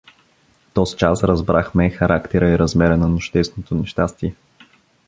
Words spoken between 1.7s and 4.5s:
характера и размера на нощесното нещастие.